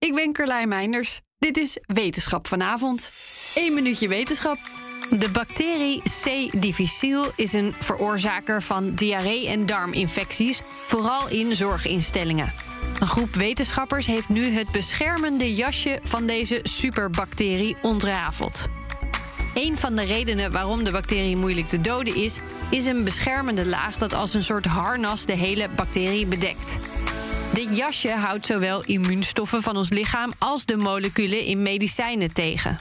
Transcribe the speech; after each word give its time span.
Ik 0.00 0.14
ben 0.14 0.32
Carlijn 0.32 0.68
Meinders. 0.68 1.20
Dit 1.38 1.56
is 1.56 1.78
Wetenschap 1.86 2.48
vanavond. 2.48 3.10
1 3.54 3.74
minuutje 3.74 4.08
wetenschap. 4.08 4.58
De 5.10 5.30
bacterie 5.30 6.02
C. 6.02 6.48
difficile 6.60 7.32
is 7.36 7.52
een 7.52 7.74
veroorzaker 7.78 8.62
van 8.62 8.94
diarree- 8.94 9.48
en 9.48 9.66
darminfecties, 9.66 10.60
vooral 10.86 11.28
in 11.28 11.56
zorginstellingen. 11.56 12.52
Een 13.00 13.06
groep 13.06 13.34
wetenschappers 13.34 14.06
heeft 14.06 14.28
nu 14.28 14.44
het 14.44 14.70
beschermende 14.70 15.54
jasje 15.54 15.98
van 16.02 16.26
deze 16.26 16.60
superbacterie 16.62 17.76
ontrafeld. 17.82 18.66
Een 19.54 19.76
van 19.76 19.96
de 19.96 20.02
redenen 20.02 20.52
waarom 20.52 20.84
de 20.84 20.90
bacterie 20.90 21.36
moeilijk 21.36 21.68
te 21.68 21.80
doden 21.80 22.14
is, 22.14 22.38
is 22.70 22.86
een 22.86 23.04
beschermende 23.04 23.66
laag 23.66 23.96
dat 23.96 24.14
als 24.14 24.34
een 24.34 24.44
soort 24.44 24.66
harnas 24.66 25.26
de 25.26 25.36
hele 25.36 25.68
bacterie 25.76 26.26
bedekt. 26.26 26.78
Dit 27.54 27.76
jasje 27.76 28.10
houdt 28.10 28.46
zowel 28.46 28.84
immuunstoffen 28.84 29.62
van 29.62 29.76
ons 29.76 29.88
lichaam 29.88 30.32
als 30.38 30.64
de 30.64 30.76
moleculen 30.76 31.44
in 31.44 31.62
medicijnen 31.62 32.32
tegen. 32.32 32.78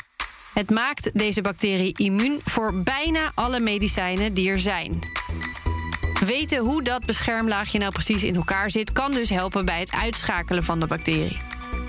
Het 0.54 0.70
maakt 0.70 1.10
deze 1.14 1.42
bacterie 1.42 1.94
immuun 1.98 2.42
voor 2.44 2.84
bijna 2.84 3.32
alle 3.36 3.60
medicijnen 3.60 4.34
die 4.34 4.50
er 4.50 4.60
zijn. 4.60 5.00
Weten 6.26 6.60
hoe 6.60 6.84
dat 6.84 7.06
beschermlaagje 7.06 7.80
nou 7.80 7.92
precies 7.92 8.24
in 8.24 8.36
elkaar 8.36 8.72
zit, 8.72 8.92
kan 8.92 9.12
dus 9.12 9.30
helpen 9.30 9.66
bij 9.66 9.80
het 9.80 9.92
uitschakelen 9.92 10.64
van 10.64 10.80
de 10.80 10.88
bacterie. 10.88 11.42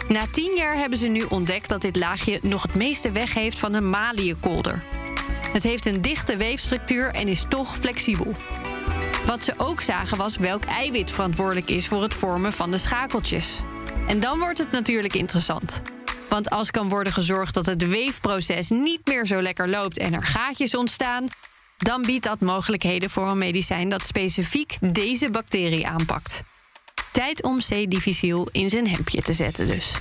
Na 0.08 0.26
tien 0.30 0.56
jaar 0.56 0.76
hebben 0.76 0.98
ze 0.98 1.06
nu 1.06 1.22
ontdekt 1.28 1.68
dat 1.68 1.80
dit 1.80 1.96
laagje 1.96 2.38
nog 2.42 2.62
het 2.62 2.74
meeste 2.74 3.12
weg 3.12 3.34
heeft 3.34 3.58
van 3.58 3.74
een 3.74 3.90
maliënkolder. 3.90 4.82
Het 5.52 5.62
heeft 5.62 5.86
een 5.86 6.02
dichte 6.02 6.36
weefstructuur 6.36 7.10
en 7.10 7.28
is 7.28 7.44
toch 7.48 7.76
flexibel. 7.76 8.32
Wat 9.26 9.44
ze 9.44 9.54
ook 9.56 9.80
zagen 9.80 10.16
was 10.16 10.36
welk 10.36 10.64
eiwit 10.64 11.10
verantwoordelijk 11.10 11.70
is 11.70 11.88
voor 11.88 12.02
het 12.02 12.14
vormen 12.14 12.52
van 12.52 12.70
de 12.70 12.78
schakeltjes. 12.78 13.58
En 14.08 14.20
dan 14.20 14.38
wordt 14.38 14.58
het 14.58 14.70
natuurlijk 14.70 15.14
interessant. 15.14 15.82
Want 16.28 16.50
als 16.50 16.70
kan 16.70 16.88
worden 16.88 17.12
gezorgd 17.12 17.54
dat 17.54 17.66
het 17.66 17.86
weefproces 17.86 18.68
niet 18.68 19.00
meer 19.04 19.26
zo 19.26 19.42
lekker 19.42 19.68
loopt 19.68 19.98
en 19.98 20.14
er 20.14 20.22
gaatjes 20.22 20.74
ontstaan, 20.74 21.26
dan 21.78 22.02
biedt 22.02 22.24
dat 22.24 22.40
mogelijkheden 22.40 23.10
voor 23.10 23.28
een 23.28 23.38
medicijn 23.38 23.88
dat 23.88 24.04
specifiek 24.04 24.76
deze 24.92 25.30
bacterie 25.30 25.86
aanpakt. 25.86 26.42
Tijd 27.12 27.42
om 27.42 27.58
C. 27.58 27.90
difficile 27.90 28.48
in 28.52 28.70
zijn 28.70 28.88
hemdje 28.88 29.22
te 29.22 29.32
zetten 29.32 29.66
dus. 29.66 29.94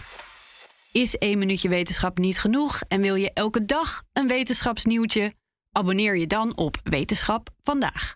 Is 0.92 1.18
één 1.18 1.38
minuutje 1.38 1.70
wetenschap 1.70 2.18
niet 2.18 2.40
genoeg 2.40 2.82
en 2.88 3.02
wil 3.02 3.16
je 3.16 3.32
elke 3.34 3.66
dag 3.66 4.04
een 4.14 4.28
wetenschapsnieuwtje? 4.28 5.34
Abonneer 5.72 6.18
je 6.18 6.28
dan 6.28 6.58
op 6.58 6.78
Wetenschap 6.84 7.50
vandaag. 7.64 8.16